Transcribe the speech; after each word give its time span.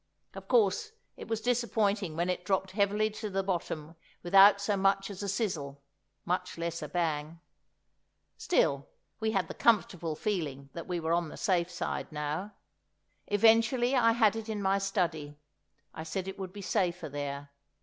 Of 0.33 0.47
course 0.47 0.93
it 1.15 1.27
was 1.27 1.41
disappointing 1.41 2.15
when 2.15 2.27
it 2.27 2.43
dropped 2.43 2.71
heavily 2.71 3.11
to 3.11 3.29
the 3.29 3.43
bottom 3.43 3.95
without 4.23 4.59
so 4.59 4.75
much 4.75 5.11
as 5.11 5.21
a 5.21 5.29
sizzle, 5.29 5.79
much 6.25 6.57
less 6.57 6.81
a 6.81 6.87
bang. 6.87 7.39
Still—we 8.35 9.29
had 9.29 9.47
the 9.47 9.53
comfortable 9.53 10.15
feeling 10.15 10.69
that 10.73 10.87
we 10.87 10.99
were 10.99 11.13
on 11.13 11.29
the 11.29 11.37
safe 11.37 11.69
side 11.69 12.11
now. 12.11 12.55
Eventually 13.27 13.93
I 13.95 14.13
had 14.13 14.35
it 14.35 14.49
in 14.49 14.59
my 14.59 14.79
study. 14.79 15.37
I 15.93 16.01
said 16.01 16.27
it 16.27 16.39
would 16.39 16.51
be 16.51 16.63
safer 16.63 17.07
there. 17.07 17.51